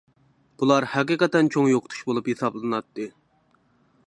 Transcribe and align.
بۇلار 0.61 0.87
ھەقىقەتەن 0.93 1.51
چوڭ 1.57 1.69
يوقىتىش 1.75 2.03
بولۇپ 2.11 2.33
ھېسابلىناتتى. 2.33 3.11